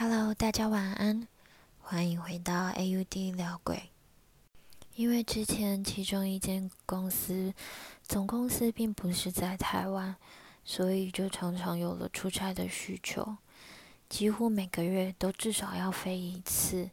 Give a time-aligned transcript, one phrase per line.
[0.00, 1.26] Hello，大家晚安，
[1.80, 3.90] 欢迎回到 AUD 聊鬼。
[4.94, 7.52] 因为之前其中一间公司
[8.04, 10.14] 总公司并不是在台湾，
[10.64, 13.38] 所以就常常有了出差的需求，
[14.08, 16.90] 几乎每个月都至少要飞一次。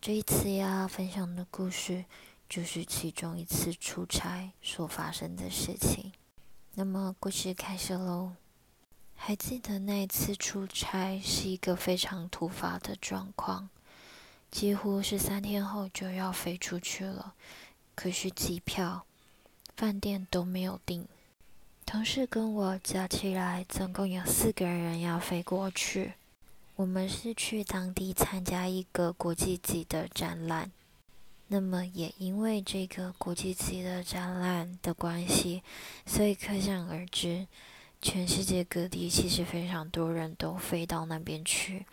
[0.00, 2.06] 这一次要分享的故事，
[2.48, 6.10] 就是其中一次出差所发生的事情。
[6.74, 8.32] 那么，故事开始喽。
[9.22, 13.68] 还记得那次出差是一个非常突发的状况，
[14.50, 17.34] 几乎是三天后就要飞出去了，
[17.94, 19.04] 可是机票、
[19.76, 21.06] 饭店都没有订。
[21.84, 26.14] 同事跟我加起来总共有四个人要飞过去，
[26.76, 30.72] 我们是去当地参加一个国际级的展览。
[31.48, 35.62] 那么也因为这个国际级的展览的关系，
[36.06, 37.46] 所以可想而知。
[38.02, 41.84] 全世界各地其实非常多人都飞到那边去，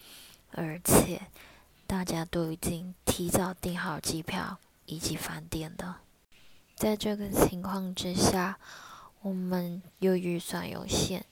[0.52, 1.22] 而且
[1.86, 5.96] 大家都已经提早订好机票以及饭店的。
[6.76, 8.58] 在这个情况之下，
[9.22, 11.26] 我们又预算有限，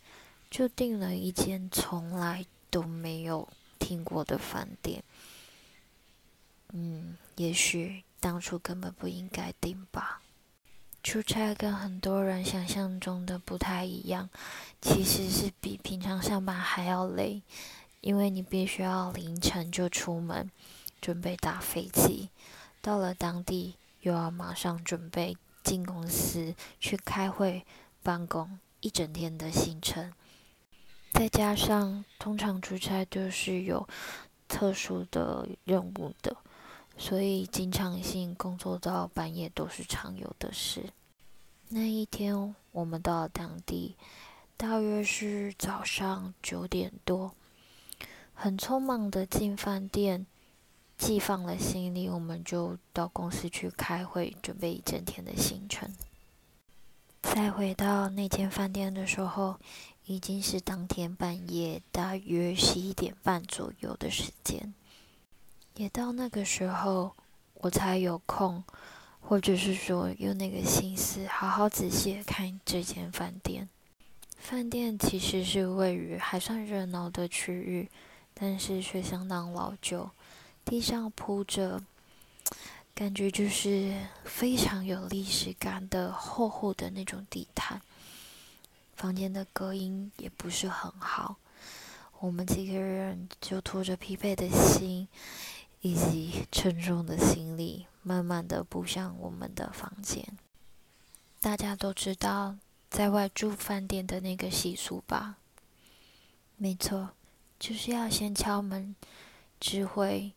[0.49, 3.47] 就订了一间从来都没有
[3.79, 5.03] 听过的饭店。
[6.73, 10.21] 嗯，也许当初根本不应该订吧。
[11.05, 14.27] 出差跟很多人想象中的不太一样，
[14.81, 17.43] 其实是比平常上班还要累，
[18.01, 20.49] 因为你必须要凌晨就出门，
[20.99, 22.31] 准备打飞机，
[22.81, 27.63] 到了当地又要马上准备进公司去开会、
[28.01, 30.11] 办公一整天的行程，
[31.13, 33.87] 再加上通常出差都是有
[34.47, 36.35] 特殊的任务的。
[36.97, 40.89] 所以，经常性工作到半夜都是常有的事。
[41.69, 43.95] 那一天，我们到当地，
[44.55, 47.33] 大约是早上九点多，
[48.33, 50.25] 很匆忙的进饭店，
[50.97, 55.93] 寄放了行李，我们就到公司去开会，准备一整天的行程。
[57.21, 59.59] 再回到那间饭店的时候，
[60.05, 64.64] 已经是当天半夜大约十一点半左右的时间。
[65.75, 67.13] 也到那个时候，
[67.55, 68.63] 我才有空，
[69.19, 73.67] 或者是说有那个心思，好好仔细看这间饭店。
[74.37, 77.89] 饭店其实是位于还算热闹的区域，
[78.33, 80.09] 但是却相当老旧，
[80.63, 81.81] 地上铺着，
[82.93, 83.93] 感觉就是
[84.23, 87.81] 非常有历史感的厚厚的那种地毯。
[88.95, 91.35] 房间的隔音也不是很好，
[92.19, 95.05] 我们几个人就拖着疲惫的心。
[95.85, 100.25] 以及沉重的行李，慢慢的步向我们的房间。
[101.39, 102.55] 大家都知道
[102.89, 105.37] 在外住饭店的那个习俗吧？
[106.57, 107.11] 没错，
[107.59, 108.95] 就是要先敲门，
[109.59, 110.33] 知会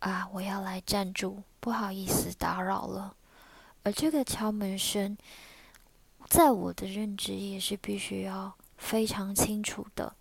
[0.00, 3.16] 啊，我要来暂住，不好意思打扰了。
[3.82, 5.16] 而这个敲门声，
[6.28, 10.14] 在我的认知也是必须要非常清楚的，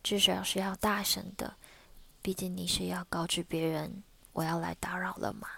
[0.00, 1.56] 至少是要大声的，
[2.22, 4.04] 毕竟你是要告知别人。
[4.32, 5.48] 我要来打扰了吗？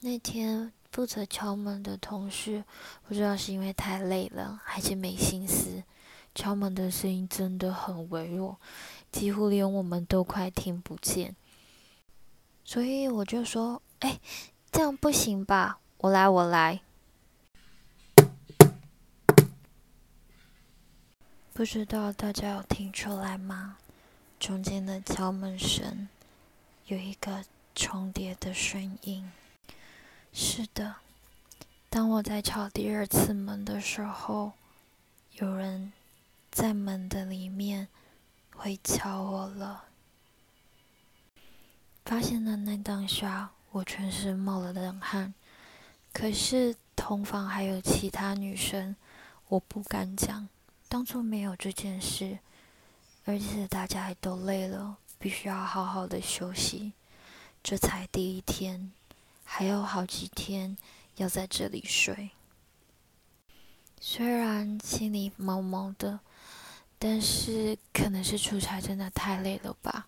[0.00, 2.64] 那天负责敲门的同事，
[3.08, 5.82] 不知道是因为太累了，还是没心思，
[6.34, 8.60] 敲门的声音真的很微弱，
[9.10, 11.34] 几乎连我们都快听不见。
[12.64, 14.20] 所以我就说：“哎，
[14.70, 15.80] 这样不行吧？
[15.98, 16.80] 我来，我来。”
[21.52, 23.78] 不知道大家有听出来吗？
[24.38, 26.08] 中间的敲门声。
[26.86, 29.32] 有一个重叠的声音。
[30.32, 30.94] 是的，
[31.90, 34.52] 当我在敲第二次门的时候，
[35.32, 35.92] 有人
[36.52, 37.88] 在门的里面
[38.54, 39.86] 会敲我了。
[42.04, 45.34] 发现的那当下，我全身冒了冷汗。
[46.12, 48.94] 可是同房还有其他女生，
[49.48, 50.48] 我不敢讲，
[50.88, 52.38] 当做没有这件事。
[53.24, 54.98] 而且大家也都累了。
[55.18, 56.92] 必须要好好的休息，
[57.62, 58.92] 这才第一天，
[59.44, 60.76] 还有好几天
[61.16, 62.30] 要在这里睡。
[64.00, 66.20] 虽然心里毛毛的，
[66.98, 70.06] 但是可能是出差真的太累了吧。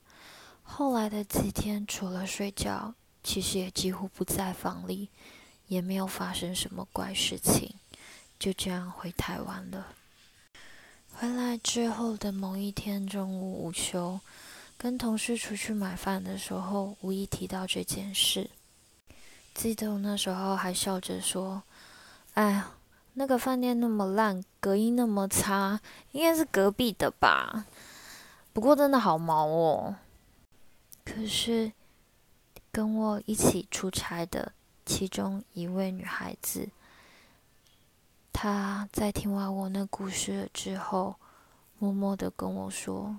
[0.62, 2.94] 后来的几天，除了睡觉，
[3.25, 5.08] 其实也几乎不在房里，
[5.66, 7.75] 也没有发生什么怪事情，
[8.38, 9.94] 就这样回台湾了。
[11.14, 14.20] 回来之后的某一天中午午休。
[14.78, 18.48] 跟同事出去买饭的时候，无意提到这件事。
[19.52, 21.60] 记得我那时候还笑着说
[22.34, 22.70] ：“哎呀，
[23.14, 25.80] 那个饭店那么烂，隔音那么差，
[26.12, 27.66] 应该是隔壁的吧？
[28.52, 29.96] 不过真的好毛哦。
[31.04, 31.72] 可是
[32.70, 34.52] 跟我一起出差的
[34.86, 36.69] 其中一位女孩子，
[38.32, 41.16] 她在听完我那故事之后，
[41.80, 43.16] 默默的跟我说：“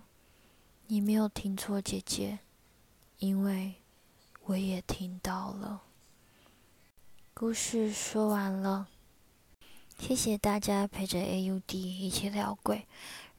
[0.92, 2.40] 你没有听错，姐姐，
[3.20, 3.76] 因为
[4.46, 5.84] 我也听到了。”
[7.36, 8.88] 故事说完了，
[10.00, 12.88] 谢谢大家陪着 AUD 一起聊鬼。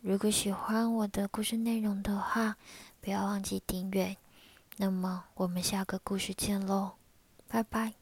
[0.01, 2.57] 如果喜欢我的故事内容的话，
[3.01, 4.17] 不要忘记订阅。
[4.77, 6.93] 那么我们下个故事见喽，
[7.49, 8.00] 拜拜。